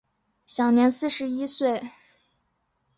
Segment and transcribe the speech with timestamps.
[0.47, 1.91] 享年四十一岁。